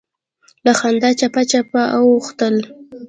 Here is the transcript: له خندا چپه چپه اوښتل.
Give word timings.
له 0.65 0.71
خندا 0.79 1.09
چپه 1.19 1.41
چپه 1.51 1.81
اوښتل. 1.97 2.55